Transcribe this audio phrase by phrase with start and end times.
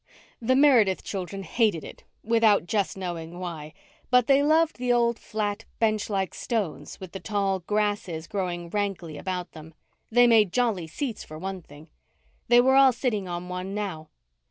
[0.41, 3.71] The Meredith children hated it, without just knowing why,
[4.09, 9.15] but they loved the old, flat, bench like stones with the tall grasses growing rankly
[9.19, 9.75] about them.
[10.09, 11.87] They made jolly seats for one thing.
[12.47, 14.09] They were all sitting on one now.